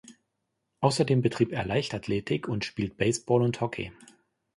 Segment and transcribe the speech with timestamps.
[0.79, 3.91] Außerdem betrieb er Leichtathletik und spielt Baseball und Hockey.